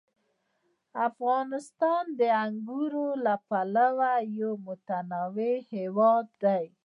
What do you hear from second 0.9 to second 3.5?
افغانستان د انګورو له